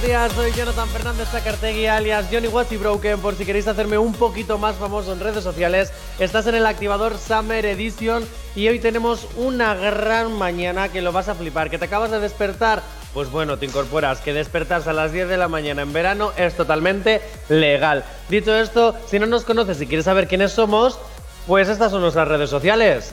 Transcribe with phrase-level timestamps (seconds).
[0.00, 3.18] buenos días, soy Jonathan Fernández Zacartegui alias Johnny Watty Broken.
[3.20, 7.18] Por si queréis hacerme un poquito más famoso en redes sociales, estás en el activador
[7.18, 8.24] Summer Edition
[8.54, 11.68] y hoy tenemos una gran mañana que lo vas a flipar.
[11.68, 12.80] ¿Que te acabas de despertar?
[13.12, 14.20] Pues bueno, te incorporas.
[14.20, 18.04] Que despertarse a las 10 de la mañana en verano es totalmente legal.
[18.28, 21.00] Dicho esto, si no nos conoces y quieres saber quiénes somos,
[21.48, 23.12] pues estas son nuestras redes sociales.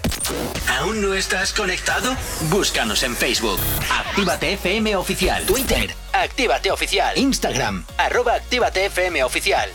[0.77, 2.13] ¿Aún no estás conectado?
[2.49, 3.59] Búscanos en Facebook.
[3.89, 5.45] Actívate FM Oficial.
[5.45, 5.95] Twitter.
[6.11, 7.17] Actívate Oficial.
[7.17, 7.85] Instagram.
[7.97, 9.69] Arroba Actívate FM Oficial.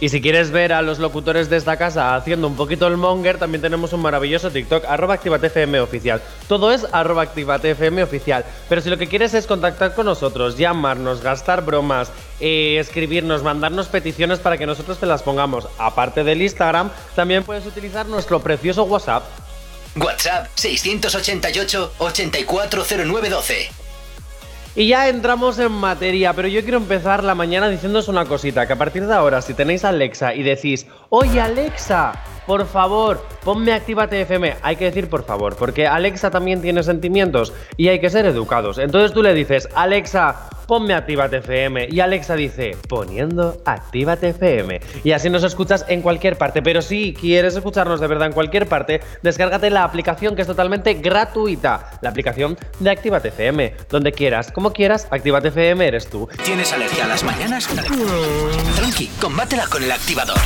[0.00, 3.36] Y si quieres ver a los locutores de esta casa haciendo un poquito el monger,
[3.38, 6.22] también tenemos un maravilloso TikTok, arroba activatefm oficial.
[6.48, 8.46] Todo es arroba activatefm oficial.
[8.70, 13.88] Pero si lo que quieres es contactar con nosotros, llamarnos, gastar bromas, eh, escribirnos, mandarnos
[13.88, 18.84] peticiones para que nosotros te las pongamos, aparte del Instagram, también puedes utilizar nuestro precioso
[18.84, 19.24] WhatsApp.
[19.96, 23.79] WhatsApp 688 840912.
[24.76, 28.72] Y ya entramos en materia, pero yo quiero empezar la mañana diciéndoos una cosita, que
[28.72, 32.12] a partir de ahora, si tenéis Alexa y decís, oye Alexa,
[32.46, 34.56] por favor, ponme Actívate FM.
[34.62, 38.78] Hay que decir por favor, porque Alexa también tiene sentimientos y hay que ser educados.
[38.78, 41.88] Entonces tú le dices, Alexa, ponme Actívate FM.
[41.90, 44.80] Y Alexa dice, poniendo Actívate FM.
[45.02, 46.62] Y así nos escuchas en cualquier parte.
[46.62, 50.94] Pero si quieres escucharnos de verdad en cualquier parte, descárgate la aplicación que es totalmente
[50.94, 51.98] gratuita.
[52.02, 53.74] La aplicación de Actívate FM.
[53.88, 56.28] Donde quieras, como quieras, Actívate FM eres tú.
[56.44, 57.68] ¿Tienes alergia a las mañanas?
[58.76, 60.38] Tranqui, combátela con el activador.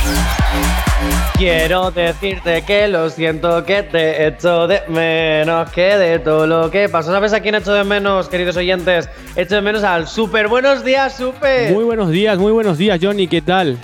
[1.37, 6.87] Quiero decirte que lo siento, que te echo de menos, que de todo lo que
[6.87, 7.11] pasó.
[7.11, 9.09] ¿Sabes a quién echo de menos, queridos oyentes?
[9.35, 10.47] Echo de menos al Super.
[10.47, 11.73] Buenos días, Super.
[11.73, 13.77] Muy buenos días, muy buenos días, Johnny, ¿qué tal?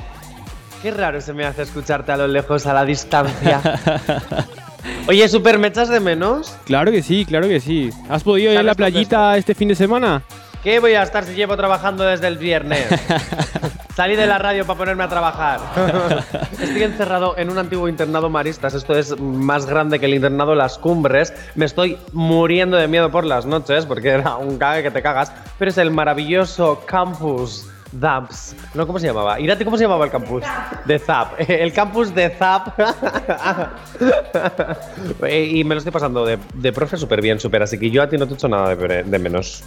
[0.82, 3.62] Qué raro se me hace escucharte a lo lejos, a la distancia.
[5.08, 6.56] Oye, Super, ¿me echas de menos?
[6.66, 7.90] Claro que sí, claro que sí.
[8.10, 10.24] ¿Has podido ir a ¿Sabes la playita este fin de semana?
[10.64, 12.88] ¿Qué voy a estar si llevo trabajando desde el viernes?
[14.02, 15.60] Salí de la radio para ponerme a trabajar.
[16.60, 18.74] Estoy encerrado en un antiguo internado maristas.
[18.74, 21.32] Esto es más grande que el internado Las Cumbres.
[21.54, 25.32] Me estoy muriendo de miedo por las noches porque era un cague que te cagas.
[25.60, 27.70] Pero es el maravilloso campus
[28.00, 28.56] Zaps.
[28.74, 29.40] No, ¿cómo se llamaba?
[29.40, 30.46] Irati, ¿cómo se llamaba el campus?
[30.86, 31.40] De Zap.
[31.48, 32.80] El campus de Zap.
[35.32, 37.62] y me lo estoy pasando de, de profe súper bien, súper.
[37.62, 39.64] Así que yo a ti no te echo nada de, de menos.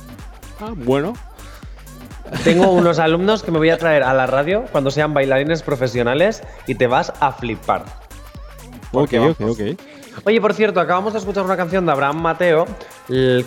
[0.60, 1.14] Ah, bueno.
[2.42, 6.42] Tengo unos alumnos que me voy a traer a la radio cuando sean bailarines profesionales
[6.66, 7.82] y te vas a flipar.
[7.82, 9.60] Ok, Porque ok, vamos.
[9.60, 9.80] ok.
[10.24, 12.66] Oye, por cierto, acabamos de escuchar una canción de Abraham Mateo.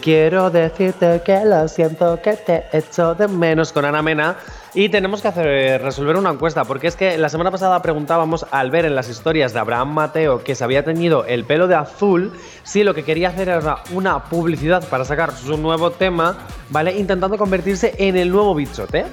[0.02, 4.36] Quiero decirte que lo siento, que te echo de menos con Ana Mena.
[4.78, 8.70] Y tenemos que hacer, resolver una encuesta, porque es que la semana pasada preguntábamos al
[8.70, 12.32] ver en las historias de Abraham Mateo que se había teñido el pelo de azul,
[12.62, 16.38] si lo que quería hacer era una publicidad para sacar su nuevo tema,
[16.70, 16.96] ¿vale?
[16.96, 19.06] Intentando convertirse en el nuevo bichote.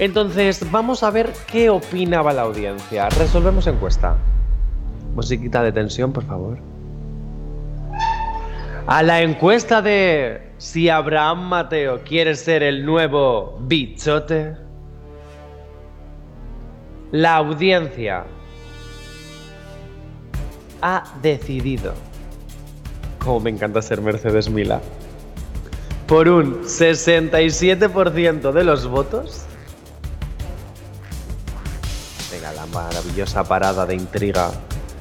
[0.00, 3.08] Entonces, vamos a ver qué opinaba la audiencia.
[3.10, 4.16] Resolvemos encuesta.
[5.14, 6.58] Musiquita de tensión, por favor.
[8.88, 14.65] A la encuesta de si Abraham Mateo quiere ser el nuevo bichote,
[17.16, 18.24] la audiencia
[20.82, 21.94] ha decidido,
[23.18, 24.82] como me encanta ser Mercedes Mila,
[26.06, 29.44] por un 67% de los votos.
[32.30, 34.50] Venga, la maravillosa parada de intriga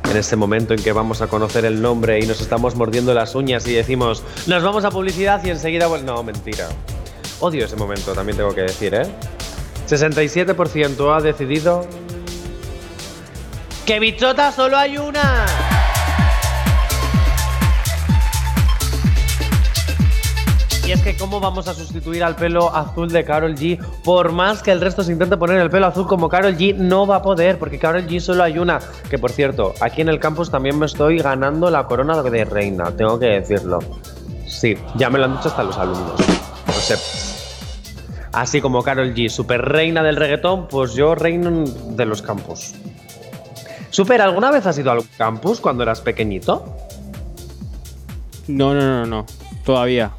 [0.10, 3.36] en este momento en que vamos a conocer el nombre y nos estamos mordiendo las
[3.36, 5.90] uñas y decimos, nos vamos a publicidad y enseguida...
[5.90, 6.04] vuel-".
[6.04, 6.70] No, mentira.
[7.42, 9.06] Odio ese momento, también tengo que decir, ¿eh?
[9.90, 11.86] 67% ha decidido...
[13.86, 15.46] ¡Que bichota solo hay una!
[20.88, 23.80] Y es que cómo vamos a sustituir al pelo azul de Carol G.
[24.04, 27.06] Por más que el resto se intente poner el pelo azul como Carol G, no
[27.06, 28.80] va a poder, porque Carol G solo hay una.
[29.08, 32.90] Que por cierto, aquí en el campus también me estoy ganando la corona de reina,
[32.92, 33.80] tengo que decirlo.
[34.48, 36.20] Sí, ya me lo han dicho hasta los alumnos.
[38.32, 42.74] Así como Carol G, super reina del reggaetón, pues yo reino de los campus.
[43.90, 46.66] Super, ¿alguna vez has ido al campus cuando eras pequeñito?
[48.48, 49.26] No, no, no, no.
[49.66, 50.12] Todavía.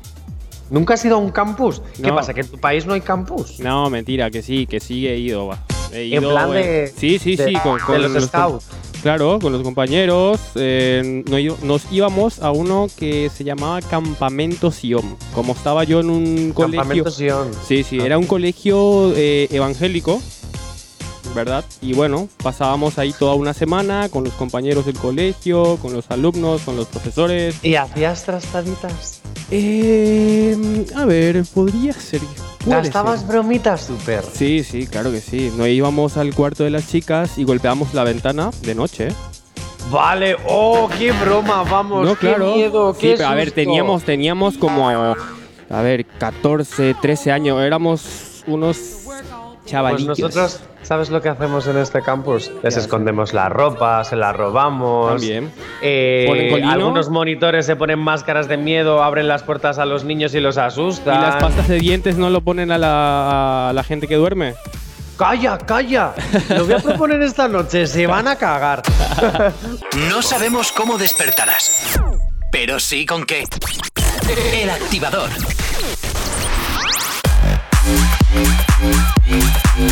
[0.71, 1.81] ¿Nunca has ido a un campus?
[1.95, 2.17] ¿Qué No.
[2.17, 2.35] pasa?
[2.35, 3.61] ¿Que en tu país no hay campus?
[3.61, 5.47] No, mentira, que sí, que sí he ido.
[5.47, 5.59] va.
[5.93, 6.93] He En ido, plan eh, de.
[6.97, 8.67] Sí, sí, de- sí, con, de con los, scouts.
[9.03, 10.41] Claro, con los compañeros.
[10.57, 15.17] eh, no nos íbamos a uno que se llamaba Campamento Sion.
[15.33, 16.81] Como estaba yo en un colegio.
[16.81, 17.51] Campamento Sion.
[17.65, 20.21] Sí, sí, era un colegio eh, evangélico,
[21.37, 21.65] ¿verdad?
[21.81, 26.63] Y bueno, pasábamos ahí toda una semana con los compañeros del colegio, con los alumnos,
[26.63, 27.63] con los profesores.
[27.63, 29.21] ¿Y hacías trastaditas?
[29.53, 32.21] Eh, a ver, podría ser.
[32.67, 33.29] ¿Gastabas ser.
[33.29, 34.25] bromitas súper?
[34.25, 35.53] Sí, sí, claro que sí.
[35.57, 39.09] Nos íbamos al cuarto de las chicas y golpeábamos la ventana de noche.
[39.91, 42.57] Vale, oh, qué broma, vamos, no, qué claro.
[42.57, 47.61] miedo, sí, qué pero a ver, teníamos, teníamos como, a ver, 14, 13 años.
[47.61, 48.96] Éramos unos
[49.69, 52.51] Pues nosotros, ¿sabes lo que hacemos en este campus?
[52.63, 55.11] Les ¿Qué escondemos la ropa, se la robamos.
[55.11, 55.53] También.
[55.83, 60.41] Eh, algunos monitores se ponen máscaras de miedo, abren las puertas a los niños y
[60.41, 61.21] los ¿Y asustan.
[61.21, 64.55] las pastas de dientes no lo ponen a la, a la gente que duerme?
[65.19, 66.15] ¡Calla, calla!
[66.51, 68.83] Lo voy a proponer esta noche, se van a cagar.
[70.11, 71.99] No sabemos cómo despertarás,
[72.53, 73.45] pero sí con qué.
[74.53, 75.31] El activador.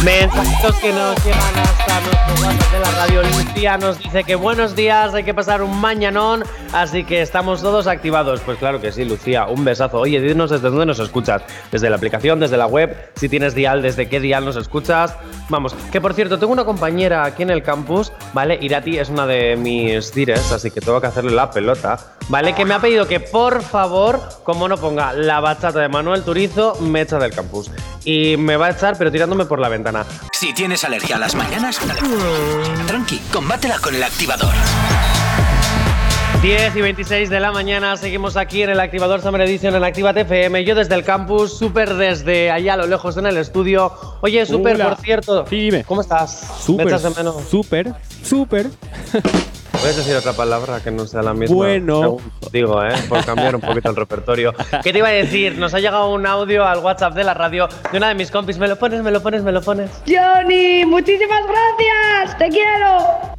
[0.05, 3.23] Mensajitos que nos llegan hasta nuestro WhatsApp de la radio.
[3.23, 7.87] Lucía nos dice que buenos días, hay que pasar un mañanón, así que estamos todos
[7.87, 8.41] activados.
[8.41, 9.99] Pues claro que sí, Lucía, un besazo.
[9.99, 11.43] Oye, dinos desde dónde nos escuchas.
[11.71, 15.17] Desde la aplicación, desde la web, si tienes dial, desde qué dial nos escuchas.
[15.49, 18.59] Vamos, que por cierto, tengo una compañera aquí en el campus, ¿vale?
[18.61, 21.99] Irati es una de mis dires, así que tengo que hacerle la pelota,
[22.29, 22.55] ¿vale?
[22.55, 26.77] Que me ha pedido que por favor, como no ponga la bachata de Manuel Turizo,
[26.81, 27.71] me echa del campus.
[28.05, 30.05] Y me va a echar, pero tirándome por la ventana.
[30.33, 31.81] Si tienes alergia a las mañanas,
[32.87, 34.53] tranqui, combátela con el activador.
[36.43, 40.11] 10 y 26 de la mañana, seguimos aquí en el Activador Summer Edition en Activa
[40.11, 40.63] FM.
[40.67, 43.91] Yo desde el campus, súper desde allá a lo lejos en el estudio.
[44.21, 45.47] Oye, súper, por cierto.
[45.49, 45.85] Sí, dime.
[45.85, 46.43] ¿Cómo estás?
[46.69, 47.01] ¿Me Súper,
[47.49, 48.67] súper, súper.
[49.81, 51.57] ¿Puedes decir otra palabra que no sea la misma?
[51.57, 52.17] Bueno.
[52.53, 52.95] Digo, ¿eh?
[53.09, 54.55] Por cambiar un poquito el repertorio.
[54.83, 55.59] ¿Qué te iba a decir?
[55.59, 58.57] Nos ha llegado un audio al WhatsApp de la radio de una de mis compis.
[58.59, 59.91] ¿Me lo pones, me lo pones, me lo pones?
[60.07, 63.35] Johnny, muchísimas gracias, te quiero.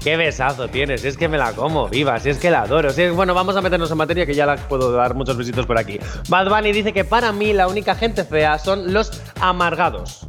[0.00, 2.90] Qué besazo tienes, si es que me la como, viva, si es que la adoro.
[2.90, 5.66] Si es- bueno, vamos a meternos en materia que ya la puedo dar muchos besitos
[5.66, 5.98] por aquí.
[6.28, 10.26] Bad Bunny dice que para mí la única gente fea son los amargados.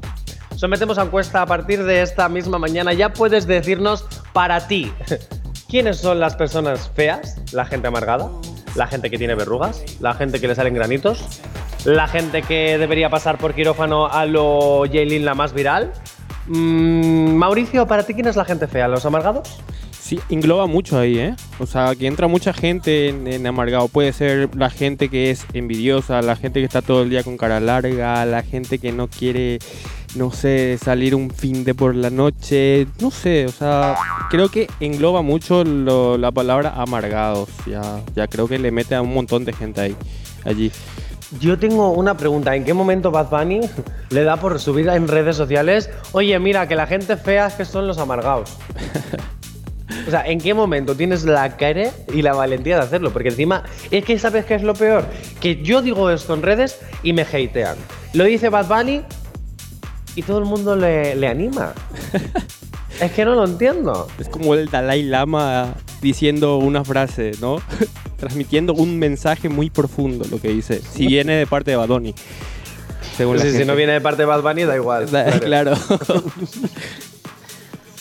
[0.59, 2.91] Sometemos a encuesta a partir de esta misma mañana.
[2.91, 4.03] Ya puedes decirnos
[4.33, 4.91] para ti.
[5.69, 7.41] ¿Quiénes son las personas feas?
[7.53, 8.29] ¿La gente amargada?
[8.75, 9.81] ¿La gente que tiene verrugas?
[10.01, 11.23] ¿La gente que le salen granitos?
[11.85, 15.93] ¿La gente que debería pasar por quirófano a lo Jaylin la más viral?
[16.47, 18.89] Mm, Mauricio, ¿para ti quién es la gente fea?
[18.89, 19.61] ¿Los amargados?
[19.97, 21.35] Sí, engloba mucho ahí, ¿eh?
[21.59, 23.87] O sea, que entra mucha gente en, en amargado.
[23.87, 27.37] Puede ser la gente que es envidiosa, la gente que está todo el día con
[27.37, 29.59] cara larga, la gente que no quiere,
[30.15, 32.87] no sé, salir un fin de por la noche.
[33.01, 33.95] No sé, o sea,
[34.29, 37.49] creo que engloba mucho lo- la palabra amargados.
[37.65, 39.95] Ya, ya creo que le mete a un montón de gente ahí,
[40.45, 40.71] allí.
[41.39, 42.55] Yo tengo una pregunta.
[42.55, 43.61] ¿En qué momento Bad Bunny
[44.09, 45.89] le da por subir en redes sociales?
[46.11, 48.57] Oye, mira, que la gente fea es que son los amargados.
[50.07, 53.11] O sea, ¿en qué momento tienes la cara y la valentía de hacerlo?
[53.11, 55.05] Porque encima, es que ¿sabes qué es lo peor?
[55.39, 57.75] Que yo digo esto en redes y me hatean.
[58.13, 59.01] Lo dice Bad Bunny
[60.15, 61.73] y todo el mundo le, le anima.
[63.01, 64.07] es que no lo entiendo.
[64.19, 67.57] Es como el Dalai Lama diciendo una frase, ¿no?
[68.17, 70.81] Transmitiendo un mensaje muy profundo, lo que dice.
[70.81, 72.13] Si viene de parte de Badoni.
[73.15, 75.09] Según Sí, si no viene de parte de Bad Bunny, da igual.
[75.09, 75.39] Da-.
[75.39, 75.73] Claro.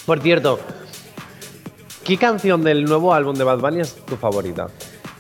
[0.07, 0.59] Por cierto,
[2.05, 4.69] ¿qué canción del nuevo álbum de Bad Bunny es tu favorita?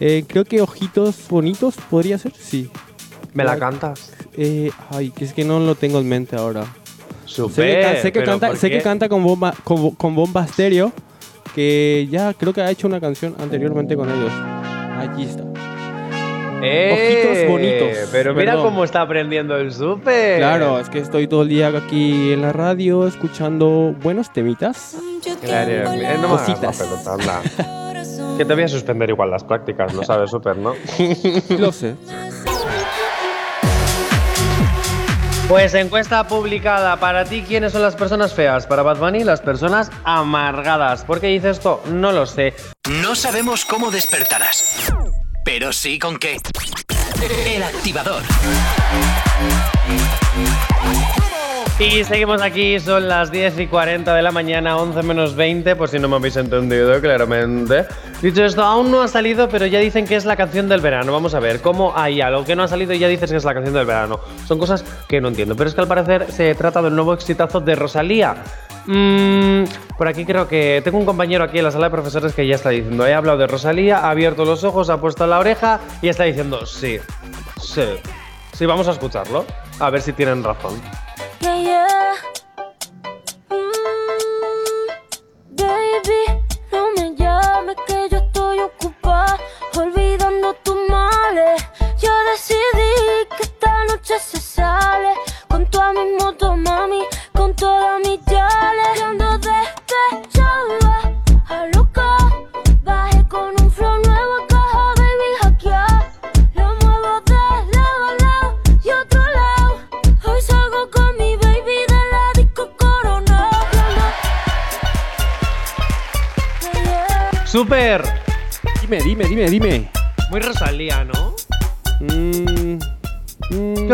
[0.01, 2.71] Eh, creo que Ojitos Bonitos podría ser, sí.
[3.35, 4.13] ¿Me la cantas?
[4.37, 6.65] Eh, ay, que es que no lo tengo en mente ahora.
[7.27, 10.93] sé que, sé que canta, ¿por sé que canta con bomba, con, con bomba estéreo,
[11.55, 14.33] que ya creo que ha hecho una canción anteriormente con ellos.
[14.99, 15.45] Allí está.
[16.61, 17.45] ¡Eh!
[17.47, 18.67] Ojitos bonitos, Pero mira perdón.
[18.71, 20.39] cómo está aprendiendo el súper.
[20.39, 24.97] Claro, es que estoy todo el día aquí en la radio escuchando buenos temitas.
[25.41, 26.83] Claro, eh, no Cositas.
[28.37, 30.75] Que te voy a suspender igual las prácticas, lo sabes súper, ¿no?
[31.59, 31.97] Lo sé.
[35.49, 37.01] Pues encuesta publicada.
[37.01, 38.67] Para ti, ¿quiénes son las personas feas?
[38.67, 41.05] Para Bad Bunny, las personas amargadas.
[41.05, 41.83] ¿Por qué dice esto?
[41.87, 42.53] No lo sé.
[43.03, 44.93] No sabemos cómo despertarás,
[45.47, 46.37] pero sí con qué.
[47.47, 48.23] El activador.
[51.81, 55.89] Y seguimos aquí, son las 10 y 40 de la mañana, 11 menos 20, por
[55.89, 57.87] si no me habéis entendido claramente.
[58.21, 61.13] Dicho esto, aún no ha salido, pero ya dicen que es la canción del verano.
[61.13, 63.45] Vamos a ver, ¿cómo hay algo que no ha salido y ya dices que es
[63.45, 64.19] la canción del verano?
[64.45, 67.61] Son cosas que no entiendo, pero es que al parecer se trata del nuevo exitazo
[67.61, 68.35] de Rosalía.
[68.87, 69.63] Mm,
[69.97, 72.57] por aquí creo que tengo un compañero aquí en la sala de profesores que ya
[72.57, 76.09] está diciendo, he hablado de Rosalía, ha abierto los ojos, ha puesto la oreja y
[76.09, 76.99] está diciendo, sí,
[77.63, 77.85] sí,
[78.53, 79.45] sí, vamos a escucharlo,
[79.79, 80.81] a ver si tienen razón.
[81.41, 82.15] Yeah, yeah.
[83.51, 84.89] Mm,
[85.57, 86.21] baby,
[86.73, 89.39] no me llames que yo estoy ocupada
[89.77, 90.48] olvidando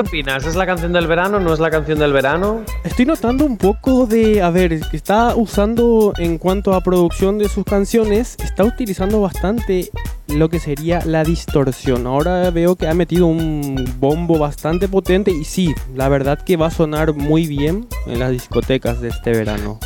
[0.07, 0.45] opinas?
[0.47, 1.41] ¿Es la canción del verano?
[1.41, 2.63] ¿No es la canción del verano?
[2.85, 7.49] Estoy notando un poco de, a ver, que está usando en cuanto a producción de
[7.49, 9.91] sus canciones, está utilizando bastante
[10.29, 12.07] lo que sería la distorsión.
[12.07, 16.67] Ahora veo que ha metido un bombo bastante potente y sí, la verdad que va
[16.67, 19.79] a sonar muy bien en las discotecas de este verano.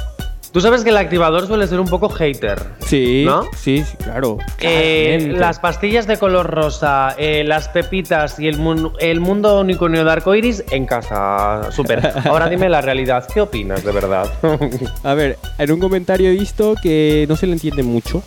[0.53, 2.59] Tú sabes que el activador suele ser un poco hater.
[2.87, 3.45] Sí, ¿No?
[3.55, 4.39] sí, sí, claro.
[4.61, 10.05] Eh, las pastillas de color rosa, eh, las pepitas y el, mun- el mundo unicornio
[10.05, 11.71] de arcoiris en casa.
[11.71, 12.13] Súper.
[12.27, 13.29] Ahora dime la realidad.
[13.33, 14.27] ¿Qué opinas de verdad?
[15.05, 18.23] A ver, en un comentario he visto que no se le entiende mucho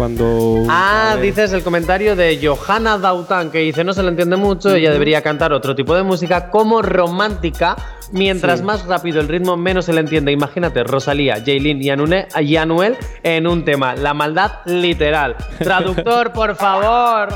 [0.00, 0.64] cuando...
[0.70, 4.90] ah, dices el comentario de Johanna Dautan que dice no se le entiende mucho, ella
[4.92, 7.76] debería cantar otro tipo de música como romántica.
[8.12, 8.64] Mientras Sí.
[8.64, 10.32] más rápido el ritmo, menos se le entiende.
[10.32, 13.94] Imagínate, Rosalía, Jaylin y, Anune- y Anuel en un tema.
[13.94, 15.36] La maldad literal.
[15.58, 17.28] Traductor, por favor.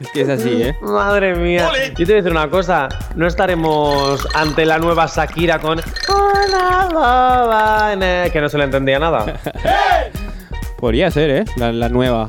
[0.00, 0.74] Es que es así, ¿eh?
[0.80, 1.68] Madre mía.
[1.88, 2.88] Yo te voy a decir una cosa.
[3.14, 5.78] No estaremos ante la nueva Shakira con.
[8.32, 9.38] Que no se le entendía nada.
[10.82, 11.44] Podría ser, ¿eh?
[11.58, 12.28] La, la nueva.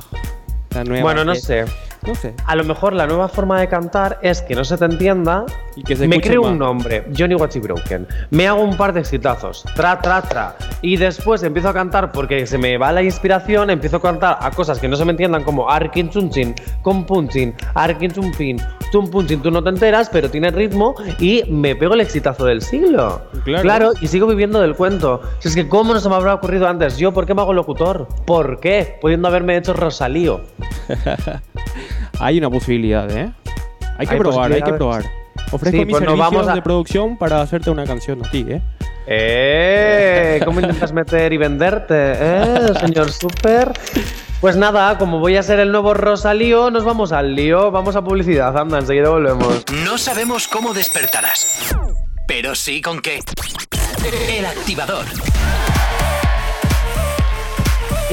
[0.75, 1.01] La nueva.
[1.01, 1.65] Bueno, no que- sé.
[2.05, 2.33] No sé.
[2.45, 5.45] A lo mejor la nueva forma de cantar es que no se te entienda.
[5.75, 6.51] Y que se me creo más.
[6.51, 8.07] un nombre, Johnny Watchy Broken.
[8.29, 10.55] Me hago un par de exitazos, tra, tra, tra.
[10.81, 13.69] Y después empiezo a cantar porque se me va la inspiración.
[13.69, 17.55] Empiezo a cantar a cosas que no se me entiendan, como Arkin Chunchin, con Punchin,
[17.73, 18.57] Arkin Chumpin,
[18.91, 19.41] Tum Punchin.
[19.41, 23.21] Tú no te enteras, pero tiene ritmo y me pego el exitazo del siglo.
[23.43, 23.91] Claro.
[24.01, 25.21] y sigo viviendo del cuento.
[25.39, 26.97] Si es que, ¿cómo no se me habrá ocurrido antes?
[26.97, 28.07] ¿Yo por qué me hago locutor?
[28.25, 28.97] ¿Por qué?
[29.01, 30.41] Pudiendo haberme hecho Rosalío.
[32.19, 33.31] Hay una posibilidad, ¿eh?
[33.97, 35.03] Hay que Hay probar, hay que probar.
[35.51, 38.45] Ofrezco Sí, mis pues servicios vamos a- de producción para hacerte una canción a ti,
[38.47, 38.61] ¿eh?
[39.07, 40.41] ¡Eh!
[40.45, 43.71] ¿Cómo intentas meter y venderte, eh, señor Super?
[44.41, 47.71] Pues nada, como voy a ser el nuevo Rosalío, nos vamos al lío.
[47.71, 49.63] Vamos a publicidad, anda, enseguida volvemos.
[49.85, 51.73] No sabemos cómo despertarás,
[52.27, 53.19] pero sí con qué.
[54.29, 55.05] El activador.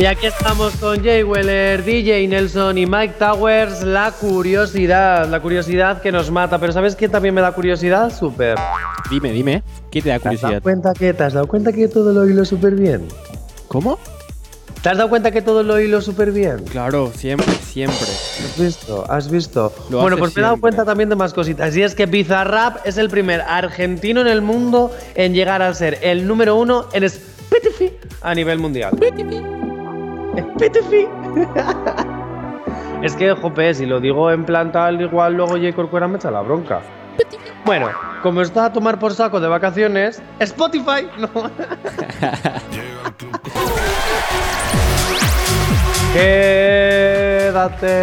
[0.01, 3.83] Y aquí estamos con Jay Weller, DJ Nelson y Mike Towers.
[3.83, 6.59] La curiosidad, la curiosidad que nos mata.
[6.59, 8.11] Pero ¿sabes quién también me da curiosidad?
[8.11, 8.57] Super.
[9.11, 9.63] Dime, dime.
[9.91, 10.63] ¿Qué te da ¿Te has dado curiosidad?
[10.63, 13.09] cuenta que te has dado cuenta que todo lo hilo súper bien?
[13.69, 13.99] ¿Cómo?
[14.83, 16.65] ¿Te has dado cuenta que todo lo hilo súper bien?
[16.65, 17.99] Claro, siempre, siempre.
[17.99, 19.05] ¿Has visto?
[19.07, 19.71] ¿Has visto?
[19.91, 21.77] Lo bueno, pues me he dado cuenta también de más cositas.
[21.77, 25.99] Y es que Bizarrap es el primer argentino en el mundo en llegar a ser
[26.01, 27.93] el número uno en Spotify
[28.23, 28.99] a nivel mundial.
[33.03, 35.73] Es que, jope, si lo digo en plan tal, igual luego J.
[35.75, 36.81] Corcuera me echa la bronca.
[37.65, 37.89] Bueno,
[38.23, 41.29] como está a tomar por saco de vacaciones, Spotify, no.
[46.13, 48.01] Quédate.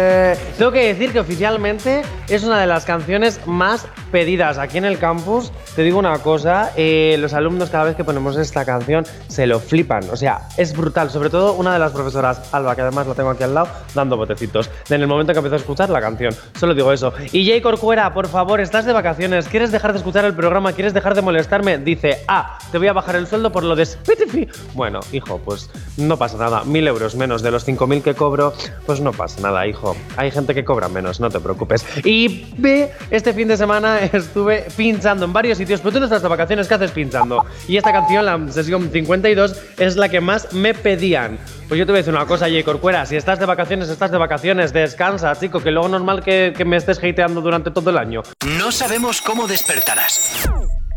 [0.56, 4.98] Tengo que decir que oficialmente es una de las canciones más pedidas aquí en el
[4.98, 5.52] campus.
[5.76, 9.60] Te digo una cosa, eh, los alumnos cada vez que ponemos esta canción se lo
[9.60, 10.08] flipan.
[10.10, 11.10] O sea, es brutal.
[11.10, 14.16] Sobre todo una de las profesoras, Alba, que además la tengo aquí al lado, dando
[14.16, 14.70] botecitos.
[14.88, 16.34] En el momento que empezó a escuchar la canción.
[16.58, 17.12] Solo digo eso.
[17.32, 19.48] Y Jay Corcuera, por favor, estás de vacaciones.
[19.48, 20.72] ¿Quieres dejar de escuchar el programa?
[20.72, 21.76] ¿Quieres dejar de molestarme?
[21.76, 24.48] Dice, ah, te voy a bajar el sueldo por lo de Spotify.
[24.72, 26.64] Bueno, hijo, pues no pasa nada.
[26.64, 28.52] Mil euros menos de los 5.000 que cobro,
[28.86, 29.96] pues no pasa nada, hijo.
[30.16, 31.84] Hay gente que cobra menos, no te preocupes.
[32.04, 36.22] Y ve, este fin de semana estuve pinchando en varios sitios, pero tú no estás
[36.22, 37.44] de vacaciones, ¿qué haces pinchando?
[37.66, 41.38] Y esta canción, la sesión 52, es la que más me pedían.
[41.68, 44.10] Pues yo te voy a decir una cosa, Jay Corcuera, si estás de vacaciones, estás
[44.10, 47.98] de vacaciones, descansa, chico, que luego normal que, que me estés hateando durante todo el
[47.98, 48.22] año.
[48.58, 50.48] No sabemos cómo despertarás,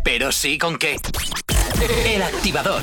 [0.04, 0.98] pero sí con qué.
[2.06, 2.82] El activador.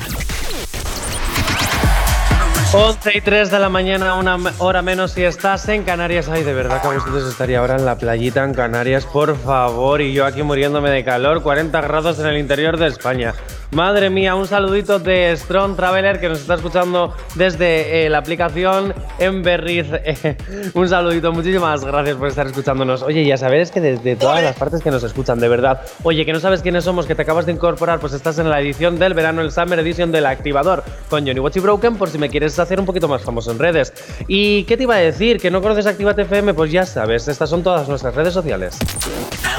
[2.71, 6.29] 11 y 3 de la mañana, una hora menos si estás en Canarias.
[6.29, 10.01] Ay, de verdad que a ustedes estaría ahora en la playita en Canarias, por favor.
[10.01, 13.33] Y yo aquí muriéndome de calor, 40 grados en el interior de España.
[13.71, 18.95] Madre mía, un saludito de Strong Traveler que nos está escuchando desde eh, la aplicación
[19.19, 19.85] en Berriz.
[19.91, 20.37] Eh,
[20.73, 23.03] un saludito, muchísimas gracias por estar escuchándonos.
[23.03, 25.81] Oye, ya sabes que desde todas las partes que nos escuchan, de verdad.
[26.01, 28.59] Oye, que no sabes quiénes somos, que te acabas de incorporar, pues estás en la
[28.59, 32.29] edición del verano, el Summer Edition del Activador con Johnny Watchy Broken, por si me
[32.29, 33.93] quieres hacer un poquito más famoso en redes.
[34.27, 35.39] ¿Y qué te iba a decir?
[35.39, 36.55] ¿Que no conoces Activate FM?
[36.55, 38.79] Pues ya sabes, estas son todas nuestras redes sociales.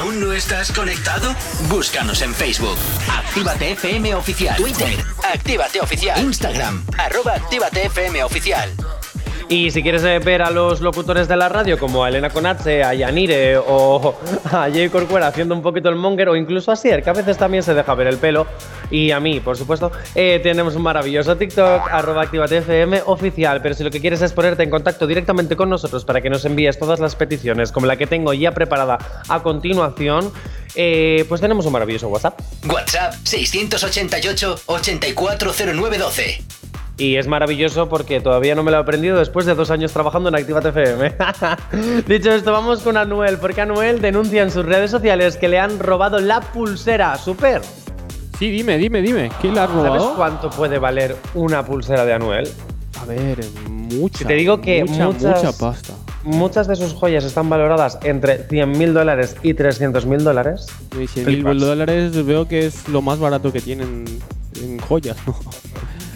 [0.01, 1.31] ¿Aún no estás conectado?
[1.69, 2.75] Búscanos en Facebook.
[3.07, 4.55] Actívate FM Oficial.
[4.57, 4.97] Twitter.
[5.23, 6.19] Actívate Oficial.
[6.23, 6.83] Instagram.
[6.97, 8.71] Arroba Actívate FM Oficial.
[9.51, 12.85] Y si quieres eh, ver a los locutores de la radio, como a Elena Conatse,
[12.85, 14.15] a Yanire o
[14.45, 17.37] a Jay Corcuera haciendo un poquito el monger, o incluso a Sier, que a veces
[17.37, 18.47] también se deja ver el pelo,
[18.89, 23.61] y a mí, por supuesto, eh, tenemos un maravilloso TikTok, arroba ActivateFM oficial.
[23.61, 26.45] Pero si lo que quieres es ponerte en contacto directamente con nosotros para que nos
[26.45, 30.31] envíes todas las peticiones, como la que tengo ya preparada a continuación,
[30.75, 32.39] eh, pues tenemos un maravilloso WhatsApp.
[32.69, 36.60] WhatsApp 688 840912.
[37.01, 40.29] Y es maravilloso porque todavía no me lo he aprendido después de dos años trabajando
[40.29, 41.13] en Activate FM.
[42.07, 45.79] Dicho esto, vamos con Anuel, porque Anuel denuncia en sus redes sociales que le han
[45.79, 47.17] robado la pulsera.
[47.17, 47.61] ¡Super!
[48.37, 49.31] Sí, dime, dime, dime.
[49.41, 50.13] ¿Quién la ha ¿Sabes robado?
[50.15, 52.47] cuánto puede valer una pulsera de Anuel?
[53.01, 54.19] A ver, mucha.
[54.19, 55.93] Si te digo que mucha, muchas- mucha pasta.
[56.23, 60.67] Muchas de sus joyas están valoradas entre 100 mil dólares y 300 mil dólares.
[61.01, 61.59] Y 100 mil Flipas.
[61.59, 64.05] dólares veo que es lo más barato que tienen
[64.61, 65.35] en joyas, ¿no?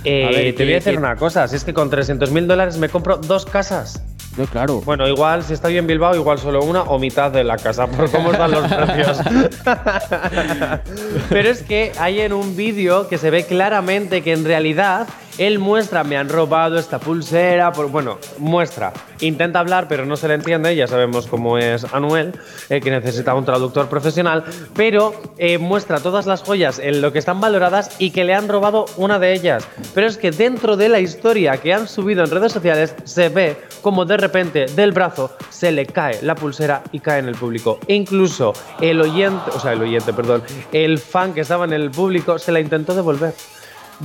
[0.06, 2.32] Eh, A ver, te voy ¿qué- a decir una cosa, si es que con 300
[2.32, 4.02] mil dólares me compro dos casas.
[4.38, 4.82] No, claro.
[4.82, 8.12] Bueno, igual si estoy en Bilbao, igual solo una o mitad de la casa, por
[8.12, 9.20] cómo están los precios.
[11.30, 15.60] Pero es que hay en un vídeo que se ve claramente que en realidad él
[15.60, 20.36] muestra, me han robado esta pulsera, por, bueno, muestra, intenta hablar pero no se le
[20.36, 22.34] entiende, ya sabemos cómo es Anuel,
[22.70, 24.44] eh, que necesita un traductor profesional,
[24.76, 28.48] pero eh, muestra todas las joyas en lo que están valoradas y que le han
[28.48, 29.68] robado una de ellas.
[29.94, 33.58] Pero es que dentro de la historia que han subido en redes sociales se ve
[33.82, 37.80] como de repente del brazo se le cae la pulsera y cae en el público.
[37.88, 42.40] Incluso el oyente, o sea, el oyente, perdón, el fan que estaba en el público
[42.40, 43.34] se la intentó devolver.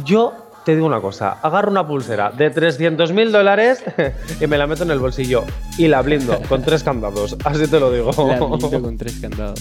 [0.05, 3.83] Yo te digo una cosa, agarro una pulsera de 300 mil dólares
[4.41, 5.45] y me la meto en el bolsillo
[5.79, 8.11] y la blindo con tres candados, así te lo digo.
[8.29, 9.61] La blindo con tres candados.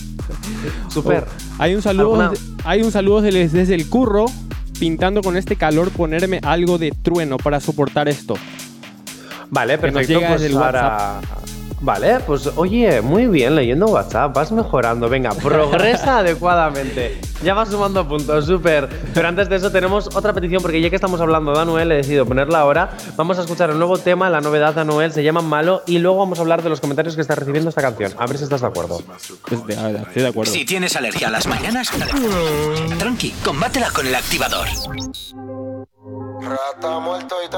[0.90, 1.24] Super.
[1.28, 2.32] Oh, hay un saludo, ¿Alguna?
[2.66, 4.26] hay un saludo desde, el curro
[4.80, 8.36] pintando con este calor ponerme algo de trueno para soportar esto.
[9.52, 10.14] Vale, Que nos perfecto.
[10.20, 11.22] llega Pues desde el ahora-
[11.82, 15.08] Vale, pues oye, muy bien, leyendo WhatsApp, vas mejorando.
[15.08, 17.20] Venga, progresa adecuadamente.
[17.42, 18.90] Ya vas sumando puntos, súper.
[19.14, 21.96] Pero antes de eso tenemos otra petición, porque ya que estamos hablando de Anuel, he
[21.96, 22.90] decidido ponerla ahora.
[23.16, 26.18] Vamos a escuchar el nuevo tema, la novedad de Anuel, se llama Malo, y luego
[26.18, 28.14] vamos a hablar de los comentarios que está recibiendo esta canción.
[28.18, 29.02] A ver si estás de acuerdo.
[29.50, 30.52] Estoy de acuerdo.
[30.52, 31.90] Si tienes alergia a las mañanas,
[32.98, 34.68] tranqui, combátela con el activador.
[36.42, 37.58] Rata muerto y te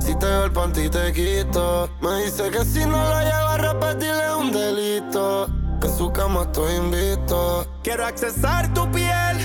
[0.00, 1.88] Si te veo el panty te quito.
[2.00, 5.46] Me dice que si no lo llego a repetir es un delito.
[5.80, 7.66] Que en su cama estoy invito.
[7.84, 9.38] Quiero accesar tu piel.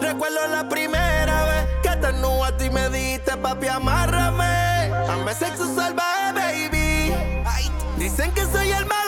[0.00, 4.88] Recuerdo la primera vez que te nudaste y me diste, papi, amárrame.
[5.06, 7.14] Dame sexo salvaje, baby.
[7.96, 8.99] Dicen que soy el malo,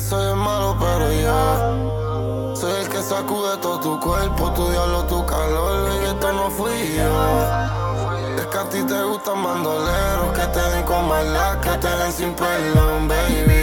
[0.00, 5.24] soy el malo, pero yo soy el que sacude todo tu cuerpo, tu diablo, tu
[5.26, 5.90] calor.
[6.02, 8.36] Y esto no fui yo.
[8.36, 12.12] Es que a ti te gustan mandoleros que te den con maldad, que te den
[12.12, 13.57] sin perdón, baby.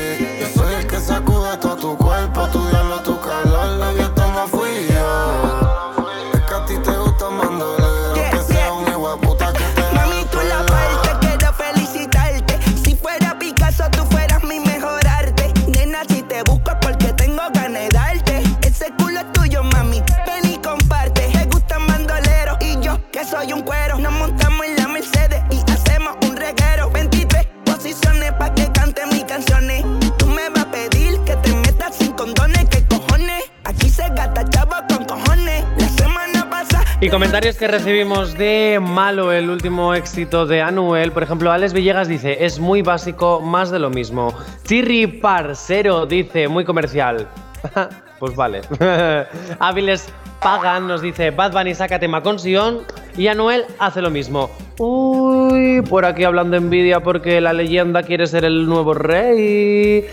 [37.16, 41.14] Comentarios que recibimos de Malo, el último éxito de Anuel.
[41.14, 44.34] Por ejemplo, Alex Villegas dice, es muy básico, más de lo mismo.
[44.66, 47.26] Chirri Parcero dice, muy comercial.
[48.20, 48.64] pues vale.
[49.60, 50.10] Áviles
[50.46, 52.82] Pagan nos dice, Bad Bunny saca tema con Sion
[53.18, 54.52] y Anuel hace lo mismo.
[54.78, 60.06] Uy, por aquí hablando envidia porque la leyenda quiere ser el nuevo rey.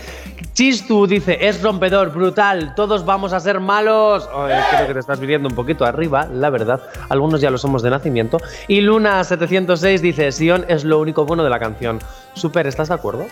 [0.53, 4.27] Chistu dice, es rompedor, brutal, todos vamos a ser malos.
[4.35, 6.81] Ay, creo que te estás viviendo un poquito arriba, la verdad.
[7.09, 8.37] Algunos ya lo somos de nacimiento.
[8.67, 11.99] Y Luna706 dice, Sion es lo único bueno de la canción.
[12.33, 13.27] Super, ¿estás de acuerdo?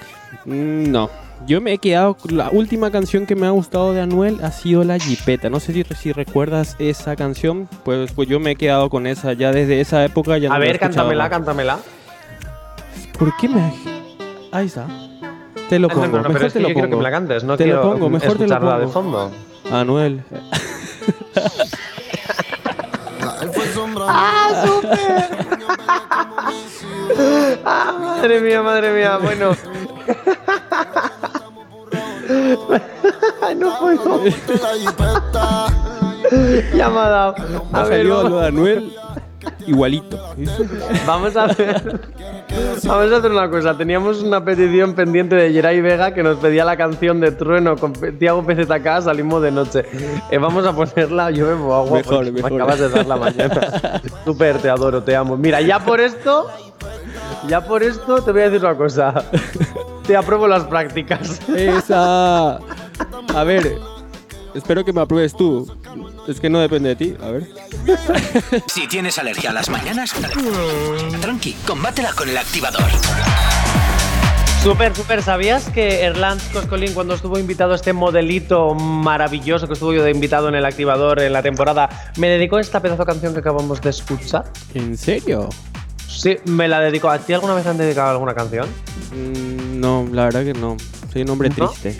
[0.45, 1.09] Mm, No.
[1.47, 2.15] Yo me he quedado.
[2.29, 5.49] La última canción que me ha gustado de Anuel ha sido La Jipeta.
[5.49, 7.67] No sé si, si recuerdas esa canción.
[7.83, 9.33] Pues, pues yo me he quedado con esa.
[9.33, 11.29] Ya desde esa época ya no a la he ver, escuchado cántamela, más.
[11.29, 11.79] cántamela.
[13.17, 13.73] ¿Por qué me.?
[14.51, 14.87] Ahí está.
[15.69, 16.07] Te lo Ah, pongo.
[16.07, 16.97] no, no, no, mejor pero es te que lo yo quiero pongo.
[16.97, 18.79] que me la cantes, no te quiero lo pongo, mejor te lo pongo.
[18.79, 19.31] de fondo.
[19.71, 20.23] Anuel.
[23.41, 24.05] Él fue sombra
[27.63, 29.55] Madre mía, madre mía, bueno.
[33.57, 34.21] No puedo.
[36.93, 37.35] dado.
[37.73, 38.93] A ver, vamos- lo de Anuel
[39.67, 40.19] igualito.
[41.05, 41.99] Vamos a ver.
[42.83, 43.75] Vamos a hacer una cosa.
[43.77, 47.93] Teníamos una petición pendiente de Geray Vega que nos pedía la canción de Trueno con
[47.93, 49.01] Tiago PZK.
[49.03, 49.85] Salimos de noche.
[50.29, 51.31] Eh, vamos a ponerla.
[51.31, 52.51] Yo bebo agua Mejor, mejor.
[52.51, 54.01] me acabas de dar la mañana.
[54.25, 55.37] Súper, te adoro, te amo.
[55.37, 56.47] Mira, ya por esto.
[57.47, 59.25] Ya por esto te voy a decir una cosa.
[60.07, 61.39] Te apruebo las prácticas.
[61.49, 62.55] Esa.
[62.55, 63.77] A ver.
[64.53, 65.65] Espero que me apruebes tú.
[66.27, 67.15] Es que no depende de ti.
[67.21, 67.47] A ver.
[68.67, 70.13] Si tienes alergia a las mañanas,
[71.21, 72.89] tranqui, combátela con el activador.
[74.61, 75.23] Súper, súper.
[75.23, 80.11] ¿Sabías que Erland Coscolín, cuando estuvo invitado a este modelito maravilloso que estuvo yo de
[80.11, 83.81] invitado en el activador en la temporada, me dedicó esta pedazo de canción que acabamos
[83.81, 84.45] de escuchar?
[84.75, 85.49] ¿En serio?
[86.17, 87.09] Sí, me la dedicó.
[87.09, 88.67] ¿A ti alguna vez han dedicado alguna canción?
[89.13, 90.77] Mm, no, la verdad que no.
[91.11, 91.69] Soy un hombre ¿No?
[91.69, 91.97] triste.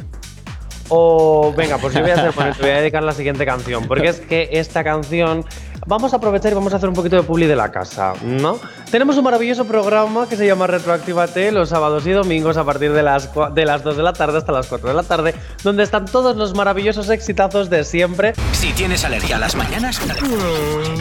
[0.94, 3.88] O venga, pues yo voy a hacer por te voy a dedicar la siguiente canción,
[3.88, 5.46] porque es que esta canción
[5.88, 8.60] vamos a aprovechar y vamos a hacer un poquito de publi de la casa, ¿no?
[8.92, 13.04] Tenemos un maravilloso programa que se llama Retroactívate los sábados y domingos a partir de
[13.04, 16.04] las de las 2 de la tarde hasta las 4 de la tarde, donde están
[16.06, 18.34] todos los maravillosos exitazos de siempre.
[18.52, 19.98] Si tienes alergia a las mañanas,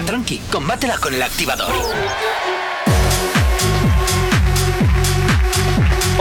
[0.06, 1.72] tranqui, combátela con el activador.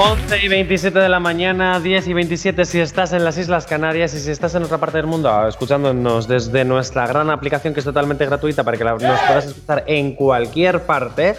[0.01, 4.13] 11 y 27 de la mañana, 10 y 27 si estás en las Islas Canarias
[4.13, 7.85] y si estás en otra parte del mundo escuchándonos desde nuestra gran aplicación que es
[7.85, 11.35] totalmente gratuita para que la- nos puedas escuchar en cualquier parte.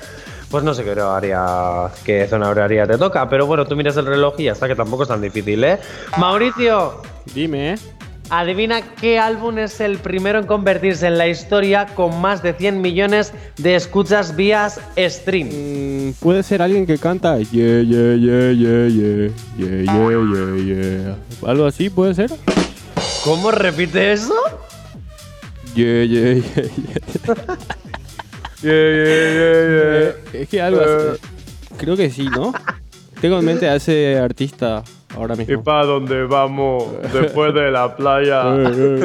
[0.50, 4.04] Pues no sé qué horaria, qué zona horaria te toca, pero bueno, tú miras el
[4.06, 5.78] reloj y ya está, que tampoco es tan difícil, ¿eh?
[6.18, 7.00] Mauricio,
[7.32, 7.78] Dime, ¿eh?
[8.30, 12.80] Adivina qué álbum es el primero en convertirse en la historia con más de 100
[12.80, 15.48] millones de escuchas vía stream.
[15.48, 21.48] Mm, puede ser alguien que canta yeah, yeah, yeah, yeah, yeah, yeah, yeah, yeah, yeah.
[21.50, 22.30] Algo así puede ser.
[23.24, 24.34] ¿Cómo repite eso?
[25.74, 26.64] Yeah, yeah, yeah,
[27.26, 27.56] yeah.
[28.62, 31.18] Eh, Es que algo así.
[31.78, 32.52] Creo que sí, ¿no?
[33.18, 34.84] Tengo en mente a ese artista
[35.16, 35.62] ahora mismo.
[35.62, 38.42] para dónde vamos después de la playa?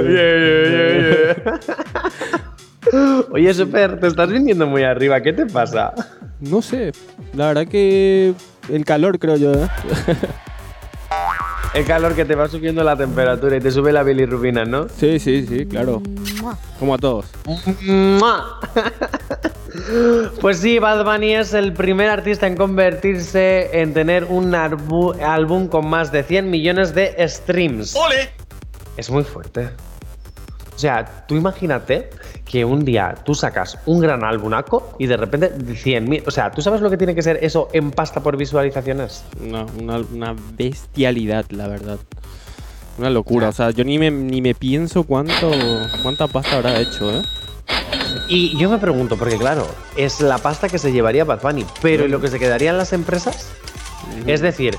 [0.07, 1.35] Eh,
[3.31, 5.21] Oye, Super, te estás viniendo muy arriba.
[5.21, 5.93] ¿Qué te pasa?
[6.39, 6.91] No sé.
[7.33, 8.33] La verdad que
[8.69, 9.67] el calor creo yo, ¿eh?
[11.73, 14.87] El calor que te va subiendo la temperatura y te sube la bilirrubina, ¿no?
[14.87, 16.01] Sí, sí, sí, claro.
[16.79, 17.25] Como a todos.
[20.41, 25.87] Pues sí, Bad Bunny es el primer artista en convertirse en tener un álbum con
[25.87, 27.95] más de 100 millones de streams.
[27.95, 28.29] ¡Ole!
[28.97, 29.69] Es muy fuerte.
[30.75, 32.09] O sea, tú imagínate
[32.43, 36.23] que un día tú sacas un gran álbumaco y de repente 100.000.
[36.27, 39.23] O sea, ¿tú sabes lo que tiene que ser eso en pasta por visualizaciones?
[39.41, 41.97] Una, una, una bestialidad, la verdad.
[42.97, 43.49] Una locura.
[43.49, 45.51] O sea, yo ni me, ni me pienso cuánto
[46.01, 47.23] cuánta pasta habrá hecho, ¿eh?
[48.27, 52.05] Y yo me pregunto, porque claro, es la pasta que se llevaría Bad Bunny, pero
[52.05, 53.51] ¿y lo que se quedarían las empresas?
[54.25, 54.77] Es decir,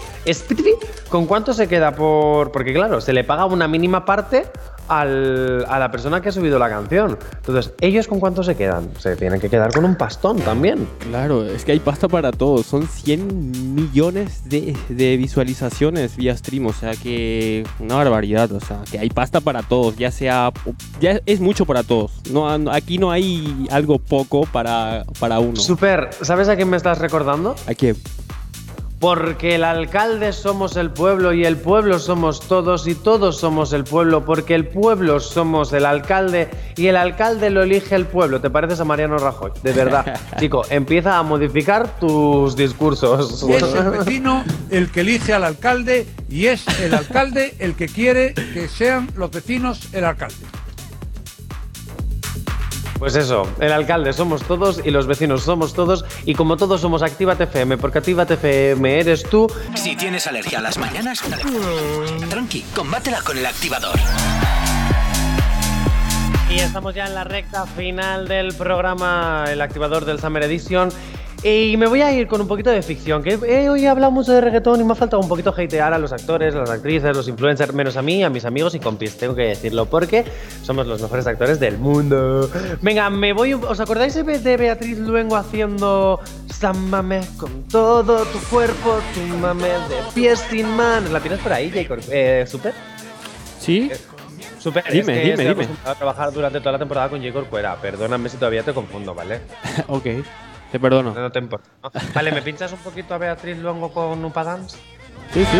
[1.08, 2.52] ¿con cuánto se queda por...?
[2.52, 4.46] Porque claro, se le paga una mínima parte
[4.88, 7.18] al- a la persona que ha subido la canción.
[7.36, 8.88] Entonces, ¿ellos con cuánto se quedan?
[8.98, 10.86] Se tienen que quedar con un pastón también.
[11.00, 12.66] Claro, es que hay pasta para todos.
[12.66, 16.66] Son 100 millones de, de visualizaciones vía stream.
[16.66, 18.50] O sea que una barbaridad.
[18.52, 19.96] O sea que hay pasta para todos.
[19.96, 20.52] Ya sea.
[21.00, 22.12] Ya es mucho para todos.
[22.30, 25.56] No, aquí no hay algo poco para, para uno.
[25.56, 27.54] Super, ¿sabes a quién me estás recordando?
[27.66, 27.94] ¿A qué?
[28.98, 33.84] Porque el alcalde somos el pueblo y el pueblo somos todos y todos somos el
[33.84, 38.40] pueblo porque el pueblo somos el alcalde y el alcalde lo elige el pueblo.
[38.40, 39.50] ¿Te pareces a Mariano Rajoy?
[39.62, 40.18] De verdad.
[40.38, 43.42] Chico, empieza a modificar tus discursos.
[43.42, 48.32] Es el vecino el que elige al alcalde y es el alcalde el que quiere
[48.32, 50.36] que sean los vecinos el alcalde.
[52.98, 57.02] Pues eso, el alcalde somos todos y los vecinos somos todos y como todos somos
[57.02, 59.46] Actívate FM, porque Actívate FM eres tú.
[59.74, 61.22] Si tienes alergia a las mañanas,
[62.30, 63.98] tranqui, combátela con el activador.
[66.50, 70.88] Y estamos ya en la recta final del programa, el activador del Summer Edition.
[71.42, 74.10] Y me voy a ir con un poquito de ficción, que eh, hoy he hablado
[74.10, 76.70] mucho de reggaetón y me ha faltado un poquito hatear a los actores, a las
[76.70, 80.24] actrices, los influencers, menos a mí, a mis amigos y compis, tengo que decirlo, porque
[80.62, 82.50] somos los mejores actores del mundo.
[82.80, 86.20] Venga, me voy, ¿os acordáis de Beatriz Luengo haciendo
[86.50, 91.10] Sámame con todo tu cuerpo, tu mame de pies sin manos?
[91.10, 91.98] ¿La tienes por ahí, Jacob?
[92.10, 92.72] Eh, ¿Super?
[93.60, 93.90] ¿Sí?
[94.58, 95.68] Super, Dime, es que dime, dime.
[95.84, 97.32] a trabajar durante toda la temporada con J.
[97.32, 97.76] Corcuera.
[97.76, 99.42] Perdóname si todavía te confundo, ¿vale?
[99.86, 100.06] ok.
[100.76, 101.14] Te perdono.
[101.14, 101.70] No te importa.
[101.82, 101.90] ¿no?
[102.14, 104.76] Vale, ¿me pinchas un poquito a Beatriz Luengo con Upa Dance?
[105.32, 105.56] Sí, sí.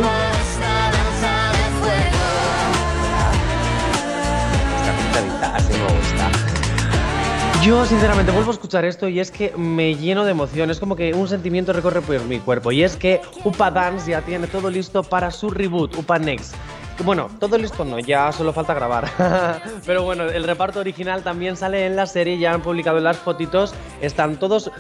[4.76, 6.30] Esta pintadita, así me gusta.
[7.64, 10.70] Yo, sinceramente, vuelvo a escuchar esto y es que me lleno de emoción.
[10.70, 12.70] Es como que un sentimiento recorre por mi cuerpo.
[12.70, 16.54] Y es que Upa Dance ya tiene todo listo para su reboot, Upa Next.
[17.04, 19.08] Bueno, todo listo no, ya solo falta grabar.
[19.86, 23.74] Pero bueno, el reparto original también sale en la serie, ya han publicado las fotitos.
[24.00, 24.70] Están todos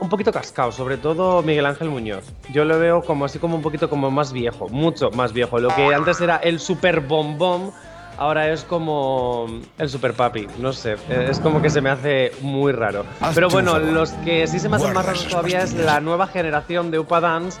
[0.00, 2.24] un poquito cascados, sobre todo Miguel Ángel Muñoz.
[2.52, 5.58] Yo lo veo como así como un poquito como más viejo, mucho más viejo.
[5.58, 7.72] Lo que antes era el super bombón,
[8.16, 9.46] ahora es como
[9.78, 10.46] el super papi.
[10.58, 13.04] No sé, es como que se me hace muy raro.
[13.34, 16.90] Pero bueno, los que sí se me hacen más raros todavía es la nueva generación
[16.90, 17.60] de Upa Dance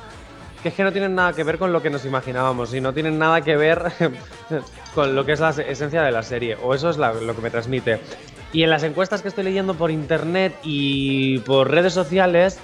[0.62, 2.92] que es que no tienen nada que ver con lo que nos imaginábamos y no
[2.92, 3.92] tienen nada que ver
[4.94, 7.50] con lo que es la esencia de la serie, o eso es lo que me
[7.50, 8.00] transmite.
[8.52, 12.58] Y en las encuestas que estoy leyendo por internet y por redes sociales,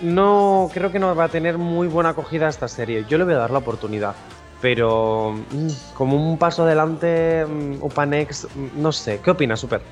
[0.00, 3.04] no creo que no va a tener muy buena acogida esta serie.
[3.08, 4.14] Yo le voy a dar la oportunidad.
[4.60, 9.20] Pero mm, como un paso adelante, mm, Upanex, mm, no sé.
[9.22, 9.82] ¿Qué opinas, Super?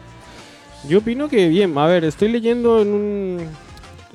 [0.89, 1.77] Yo opino que bien.
[1.77, 3.49] A ver, estoy leyendo en un.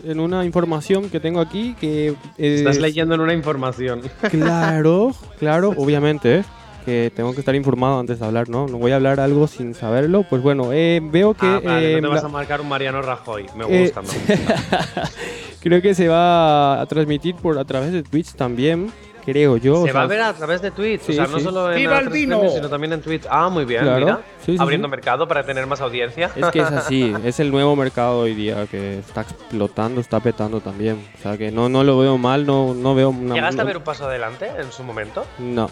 [0.04, 2.10] En una información que tengo aquí que.
[2.38, 4.02] eh, Estás leyendo en una información.
[4.32, 6.44] Claro, claro, obviamente, ¿eh?
[6.86, 8.68] que tengo que estar informado antes de hablar, ¿no?
[8.68, 10.24] No voy a hablar algo sin saberlo.
[10.30, 11.46] Pues bueno, eh, veo que.
[11.46, 13.46] Ah, vale, eh, no te vas a marcar un Mariano Rajoy.
[13.58, 15.10] Me Eh, gusta, me gusta.
[15.62, 18.92] creo que se va a transmitir por a través de Twitch también,
[19.26, 19.82] creo yo.
[19.82, 21.44] o Se va sea, a ver a través de Twitch, Sí, o sea, no sí.
[21.44, 22.50] solo en ¡Viva el A3 vino!
[22.50, 23.26] Sino también en Twitch.
[23.30, 24.00] Ah, muy bien, Claro.
[24.06, 24.22] mira.
[24.46, 24.92] Sí, sí, Abriendo sí.
[24.92, 26.32] mercado para tener más audiencia.
[26.36, 30.62] Es que es así, es el nuevo mercado hoy día que está explotando, está petando
[30.62, 31.04] también.
[31.18, 33.36] O sea que no, no lo veo mal, no, no veo una.
[33.36, 35.26] ¿Llegaste a no- ver un paso adelante en su momento?
[35.40, 35.70] No.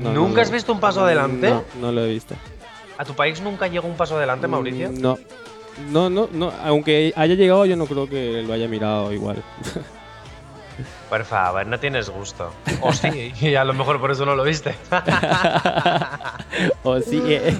[0.00, 1.50] No, ¿Nunca no, has visto un paso adelante?
[1.50, 2.34] No, no lo he visto.
[2.96, 4.90] ¿A tu país nunca llegó un paso adelante, Mauricio?
[4.90, 5.18] Mm, No.
[5.90, 6.52] No, no, no.
[6.62, 9.42] Aunque haya llegado, yo no creo que lo haya mirado igual.
[11.10, 12.52] Por favor, no tienes gusto.
[12.82, 14.74] O sí, y a lo mejor por eso no lo viste.
[16.82, 17.22] o sí.
[17.26, 17.58] eh.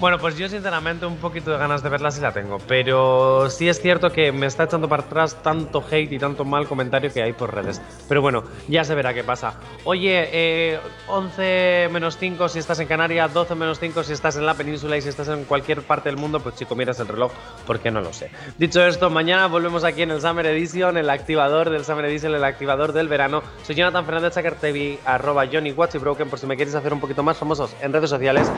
[0.00, 3.68] Bueno, pues yo sinceramente un poquito de ganas de verla sí la tengo, pero sí
[3.68, 7.22] es cierto que me está echando para atrás tanto hate y tanto mal comentario que
[7.22, 7.80] hay por redes.
[8.08, 9.54] Pero bueno, ya se verá qué pasa.
[9.84, 14.44] Oye, eh, 11 menos 5 si estás en Canarias, 12 menos 5 si estás en
[14.46, 17.30] la península y si estás en cualquier parte del mundo, pues chico, miras el reloj
[17.64, 18.30] porque no lo sé.
[18.58, 22.44] Dicho esto, mañana volvemos aquí en el Summer Edition, el activador del Summer Edition, el
[22.44, 23.42] activador del verano.
[23.64, 26.92] Soy Jonathan Fernández Chaker TV, arroba Johnny Watch y Broken, por si me queréis hacer
[26.92, 28.48] un poquito más famosos en redes sociales.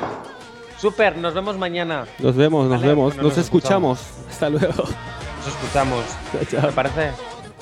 [0.78, 2.04] Super, nos vemos mañana.
[2.18, 3.98] Nos vemos, nos Vale, vemos, nos, nos escuchamos.
[4.28, 4.66] Hasta luego.
[4.84, 6.04] Nos escuchamos.
[6.50, 7.12] ¿Te parece?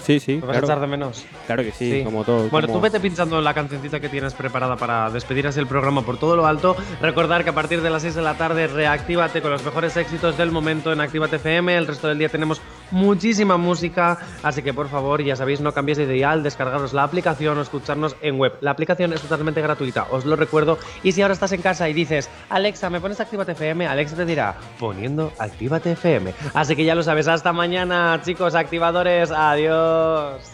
[0.03, 1.25] Sí, sí, ¿Me vas a echar de menos?
[1.47, 2.05] claro que sí, Sí.
[2.05, 2.49] como todo.
[2.51, 6.03] Bueno, como- tú vete pinchando la cancioncita que tienes preparada para despedir así el programa
[6.03, 6.77] por todo lo alto.
[7.01, 10.37] Recordar que a partir de las 6 de la tarde reactívate con los mejores éxitos
[10.37, 11.75] del momento en Actívate FM.
[11.75, 14.19] El resto del día tenemos muchísima música.
[14.43, 18.17] Así que por favor, ya sabéis, no cambiéis de dial, descargaros la aplicación o escucharnos
[18.23, 18.55] en web.
[18.61, 20.79] La aplicación es totalmente gratuita, os lo recuerdo.
[21.03, 23.87] Y si ahora estás en casa y dices, Alexa, ¿me pones Actívate FM?
[23.87, 26.35] Alexa te dirá, poniendo Actívate FM.
[26.55, 29.31] Así que ya lo sabes, hasta mañana, chicos activadores.
[29.31, 30.54] Adiós.